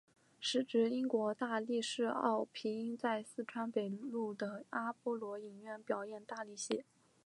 [0.39, 6.83] 时值英国大力士奥皮音在四川北路的阿波罗影院表演大力戏。